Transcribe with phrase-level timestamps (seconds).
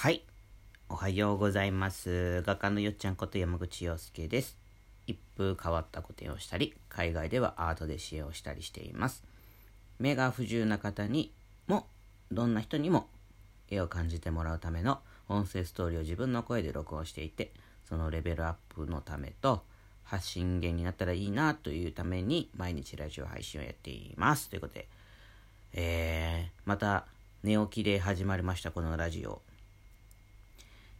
[0.00, 0.22] はい。
[0.88, 2.40] おはようございます。
[2.46, 4.56] 画家のよっちゃんこと山口洋介です。
[5.06, 9.22] 一風変わった個展をしたり、海外ではアートで支援をしたりしています。
[9.98, 11.34] 目が不自由な方に
[11.66, 11.86] も、
[12.32, 13.08] どんな人にも
[13.68, 17.52] 絵を感じてもらうための音声ストーリーを自分の声で録音していて、
[17.86, 19.64] そのレベルアップのためと、
[20.04, 24.48] 発信源になったらいいなというために毎日ラジオ配信をやっています。
[24.48, 24.88] ということで、
[25.74, 27.04] えー、また
[27.42, 29.42] 寝起きで始まりましたこのラジオ。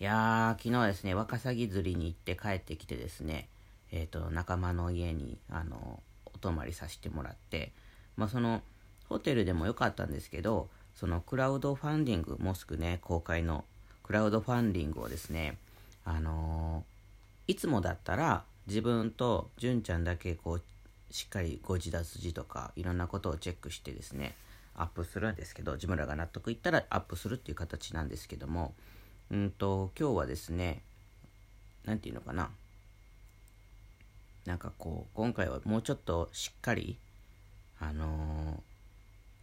[0.00, 3.48] いやー、昨日はですね、ワカサギ釣りに行って帰ってきてですね、
[3.90, 7.72] えっ、と、仲間の家に、あの、お泊まりさせてもらって、
[8.16, 8.62] まあ、その、
[9.08, 13.64] ホテルでもよかったんですけど、そのクラウドファンディング、モスクね、公開の
[14.02, 15.56] クラウドファンディングをですね、
[16.04, 16.98] あのー
[17.48, 20.62] いつもだったら自分と純ちゃんだけこう
[21.10, 24.34] しっかり誤字脱字とかいろんなことをチェックしてですね
[24.76, 28.74] アップするんですけど自分らが納得いったらアップするっていう形なんですけども
[29.30, 30.82] うんと今日はですね
[31.84, 32.50] 何て言うのかな。
[34.46, 36.96] なんかこう今回はもうちょっとしっかり
[37.80, 38.68] あのー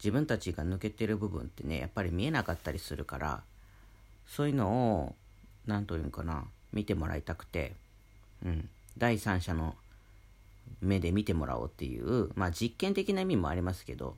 [0.05, 3.41] 自分たちが抜けてる部分ってねやっぱり見えなかったりするから
[4.27, 5.15] そういうのを
[5.65, 7.73] 何というのかな見てもらいたくて、
[8.45, 9.75] うん、第三者の
[10.81, 14.15] 目で見てもらおうっていう、まあ、実験的な意味もありますけど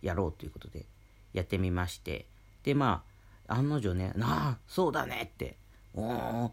[0.00, 0.84] やろうということで
[1.32, 2.26] やってみまして
[2.64, 3.11] でまあ
[3.52, 5.56] 案の定ね「なあそうだね」って
[5.94, 6.52] 「おお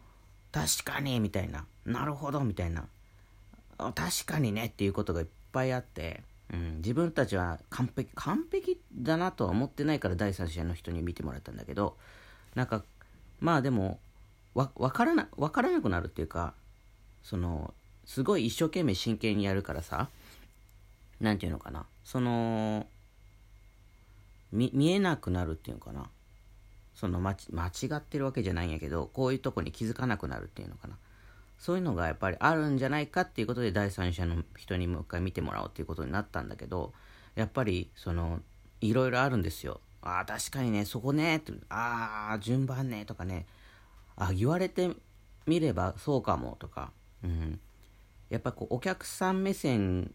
[0.52, 2.88] 確かに」みたいな「なるほど」みたいな
[3.78, 11.98] 「確かにね」っていうことがいっぱいあって、うん、自分たちは完璧完璧だなとは思ってないから第三者の人に見てもらったんだけど
[12.56, 12.84] なんか
[13.40, 14.00] まあでも
[14.54, 16.54] わ分からな分からなくなるっていうか
[17.24, 17.74] その
[18.06, 20.10] すごい一生懸命真剣にやるからさ
[21.22, 21.86] なんていうのかな。
[22.06, 22.88] その
[24.52, 26.10] 見見えなくなるっていうのかな。
[27.00, 30.98] その間間違ってるわけじゃないんやけどこういうとこに気づかなくなるっていうのかな。
[31.58, 36.94] そういうのがやっぱりあるんじゃないかっていうことで第三者の人にもう一回見てもらおうっていうことになったんだけど
[37.36, 38.40] やっぱりその
[38.82, 39.80] いろいろあるんですよ。
[40.02, 43.46] ああ確かにねそこねああ順番ねとかね
[44.18, 44.90] あ言われて
[45.46, 46.92] みればそうかもとか、
[47.24, 47.60] うん、
[48.30, 50.14] やっぱこうお客さん目線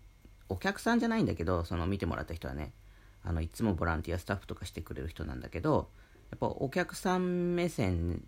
[0.49, 2.72] お客さんじゃないんだけどその見てもらった人はね
[3.22, 5.89] あのいつもボランティアスタッフとかしてくれる人なんだけど
[6.31, 8.23] やっぱお客さん目線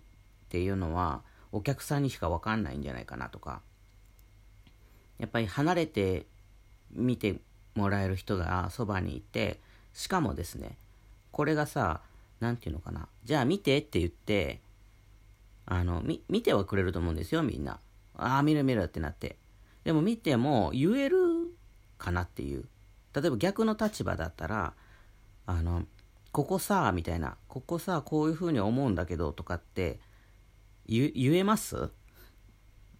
[0.46, 3.60] っていうのはお客さんにしか分かんないんじゃないかなとか。
[5.18, 6.26] やっぱり離れて
[6.92, 7.36] 見て
[7.74, 9.60] もらえる人がそばにいて
[9.94, 10.76] しかもですね
[11.32, 12.00] これがさ
[12.40, 14.60] 何て言うのかなじゃあ見てって言って
[15.64, 17.80] あのみ見てはくれると思うんですよみんな。
[18.16, 19.36] ああ見る見るってなって。
[19.84, 21.18] でも見ても言える
[21.98, 22.64] かなっていう。
[23.14, 24.74] 例えば逆の立場だったら
[25.46, 25.82] あの
[26.36, 27.38] ここさみたいな。
[27.48, 30.00] ここさこういうふうに思うんだけどとかって
[30.86, 31.88] 言えます？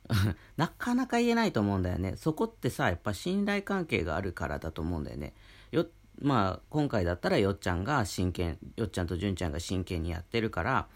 [0.57, 2.17] なかなか言えないと思うんだよね。
[2.17, 5.35] そこってさやっぱ信頼関係があるからだと思うんだよね。
[5.71, 5.87] よ
[6.19, 10.89] まあ今回だったらよっちゃんが真剣よっちゃんと純ちゃんが真剣にやってるから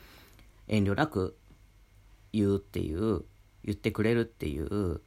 [0.67, 1.37] 遠慮なく
[2.33, 3.23] 言うっていう
[3.65, 5.03] 言ってくれるっていう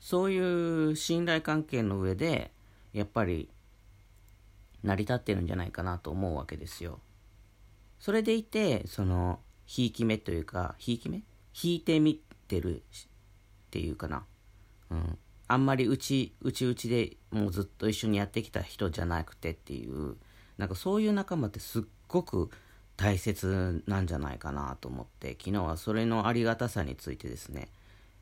[0.00, 2.52] そういう信頼関係の上で
[2.92, 3.48] やっぱり
[4.84, 7.00] 成り立ってるんじゃないかなと思うわけですよ。
[7.98, 11.22] それでいてそのひいき目というかひいき目？
[11.60, 12.80] 引いてみてるっ
[13.70, 14.24] ていうかな、
[14.90, 15.18] うん、
[15.48, 20.16] あんまりうちうちうちでもうずっと一緒にやってきた人じゃなくてっていう
[20.58, 22.50] なんかそういう仲間ってすっごく
[22.96, 27.68] 大切なんじゃないかなと思って昨日はそれのありがたさについてですね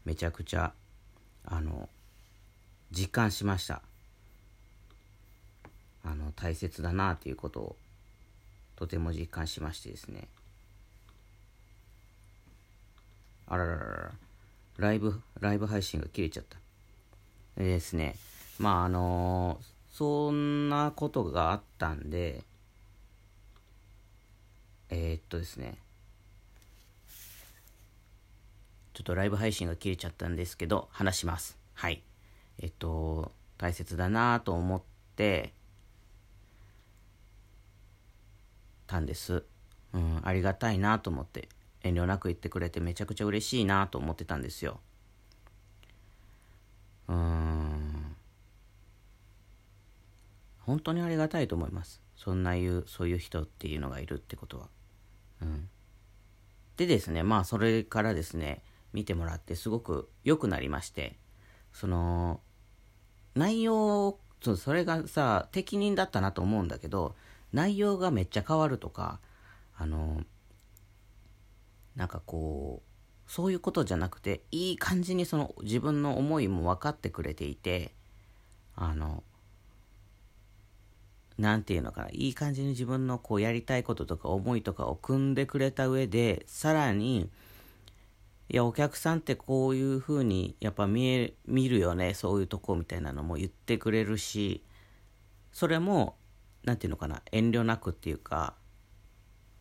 [0.05, 0.73] めちゃくちゃ
[1.45, 1.89] あの
[2.91, 3.83] 実感しました。
[6.05, 7.77] あの大切だなということを
[8.77, 10.29] とても実感しましてですね。
[13.47, 14.11] あらららら
[14.79, 16.59] ライブライブ配信が切れちゃった。
[17.57, 18.17] でですね。
[18.59, 19.61] まああの
[19.93, 22.43] そんなことがあったんで
[24.89, 25.77] えー、っとですね。
[28.95, 31.57] ちょっとライブ配信が切れちゃったんですけど話します。
[31.75, 32.03] はい。
[32.61, 34.83] えっと大切だなと思っ
[35.17, 35.53] て
[38.93, 39.45] たんです、
[39.95, 41.49] うん、ありがたいなと思って
[41.83, 44.81] 遠慮なく言ってくれてめちゃくちゃ嬉しいなと思ってたんですよ。
[47.09, 48.17] うん。
[50.61, 52.03] 本当にありがたいと思います。
[52.17, 54.69] そんないうそういう人っていうのがいるってことは。
[55.41, 55.69] うん。
[56.77, 58.63] でですねまあそれからですね
[58.93, 61.17] 見てもらってすごく良くなりまして
[61.73, 62.41] その
[63.35, 67.15] 内容そそれがさ適任だったなと思うんだけど
[67.53, 69.21] 内容がめっちゃ変わるとか
[69.77, 70.23] あの
[71.97, 77.93] なんかこうそういうことじゃなくていい感じにその自分の思いも分かってくれていて
[78.75, 79.23] あの
[81.39, 87.31] なんていうのかないい感じに自分のこうやりたいこととか思いとかを組んでくれた上でさらに
[88.49, 94.63] いやお客さんってこういう風にやっぱ見え見るよねそういうとこみたいなのも言ってくれるし
[95.53, 96.17] それも
[96.65, 98.55] 何て言うのかな遠慮なくっていうか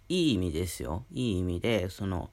[0.10, 1.06] いい意味ですよ。
[1.12, 2.32] いい意味でその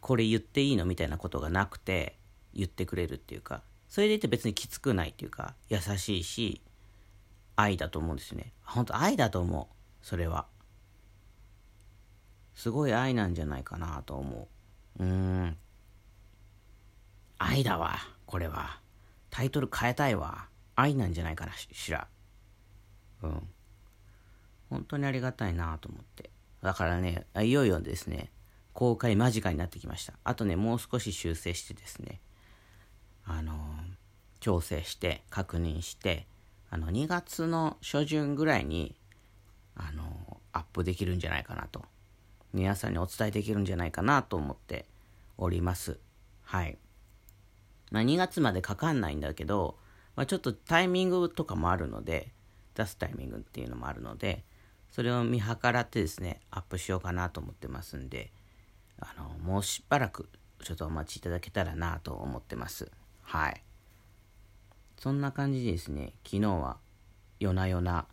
[0.00, 2.16] これ言っていいのみたいなことがなくて
[2.52, 6.60] 言ってくれるっていうかそれでいて別にきつくないっていうか優しいし
[7.56, 8.52] 愛だと思うんですね。
[8.62, 10.06] 本当愛だと思う。
[10.06, 10.46] それは。
[12.54, 14.48] すごい愛なんじゃないかなと思
[14.98, 15.04] う。
[15.04, 15.56] うん。
[17.38, 17.96] 愛だわ
[18.26, 18.80] これは。
[19.30, 20.48] タイトル変えたいわ。
[20.76, 22.08] 愛なんじゃないかなしら。
[23.24, 23.48] うん。
[24.70, 26.30] 本当にありがたいなと思って。
[26.62, 28.30] だからねいよいよですね
[28.72, 30.14] 公開間近になってきました。
[30.24, 32.20] あとねもう少し修正してですね
[33.26, 33.56] あのー、
[34.40, 36.26] 調整して確認して
[36.70, 38.96] あの2月の初旬ぐらいに
[39.76, 41.84] あのアップできるんじゃないかなと。
[42.52, 44.86] 皆さんにお伝えできるんじゃないかなと思って
[45.36, 45.98] おります。
[46.42, 46.78] はい。
[47.90, 49.76] まあ、2月までかかんないんだけど、
[50.14, 52.32] まあ、ちょっとタイミングとかもあるので
[52.74, 54.44] 出すタイミングっていうのもあるので
[54.90, 58.30] それを見計らってですねアップしようかなと思ってますんで
[59.00, 60.28] あのもうしばらく
[60.62, 62.90] ちょっとお待ちいただけたらなと思ってます
[63.22, 63.62] はい
[65.04, 66.78] そんな感じでですね、昨日は
[67.38, 68.06] 夜な夜な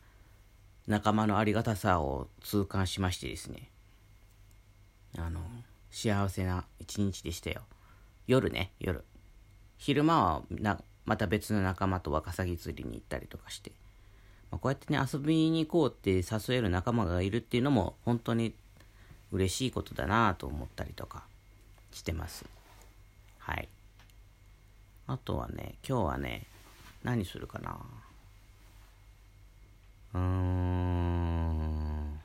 [0.88, 3.70] 仲間のありがたさを痛感しましてですね、
[5.18, 5.40] あの、
[5.90, 7.62] 幸せな一日でしたよ。
[8.28, 9.06] 夜ね、夜。
[9.78, 13.72] 昼間はなまた別の仲間とワカサギ釣りに行ったりとかして、
[14.52, 16.24] こうやってね、遊びに行こうって誘
[16.56, 18.54] える仲間がいるっていうのも本当に
[19.32, 21.24] 嬉しいことだなと思ったりとか
[21.92, 22.46] してます。
[23.40, 23.70] はい。
[25.08, 26.44] あとはね、今日はね、
[27.04, 27.78] 何するかな。
[30.14, 32.20] うーん。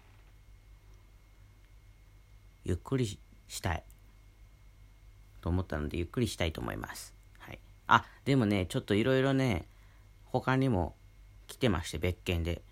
[2.64, 3.18] ゆっくり
[3.48, 3.84] したい。
[5.46, 7.14] と思ったのでゆっくりしたいと思います。
[7.38, 7.60] はい。
[7.86, 9.64] あでもねちょっといろいろね
[10.24, 10.96] 他にも
[11.46, 12.62] 来てまして別件で。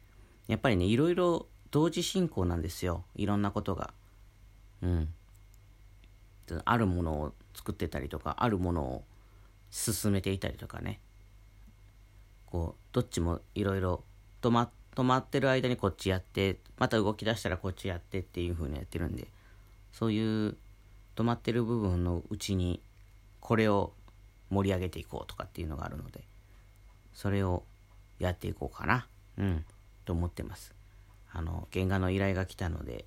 [0.47, 3.05] やっぱりねいろいろ同時進行なんですよ。
[3.15, 3.93] いろんなことが。
[4.82, 5.09] うん。
[6.65, 9.05] あるものを作ってたりとかあるものを
[9.71, 11.00] 進めていたりとかね。
[12.47, 14.05] こうどっちもいろいろ
[14.43, 19.29] 止ま止まってる間にこっちやってまた動き出したらこっちやってっていう風にやってるんで。
[19.93, 20.56] そういう
[21.15, 22.81] 止まってる部分のうちに
[23.41, 23.93] これを
[24.50, 26.23] 盛り上げていこうとかっていうのがあるので
[27.12, 27.62] それを
[28.19, 29.06] やっていこうかな。
[29.38, 29.64] うん。
[30.05, 30.75] と思ってます。
[31.32, 33.05] あの原画の依頼が来たので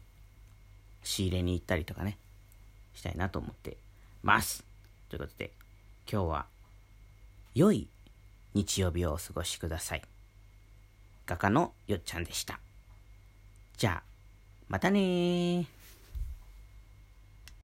[1.03, 2.17] 仕入れに行ったりとかね。
[2.93, 3.77] したいなと思って
[4.23, 4.65] ます。
[5.09, 5.51] ということで
[6.11, 6.45] 今日は
[7.53, 7.87] 良い
[8.53, 10.01] 日曜日をお過ごしください。
[11.25, 12.59] 画家のよっちゃんでした。
[13.77, 14.03] じゃあ、
[14.69, 15.67] またね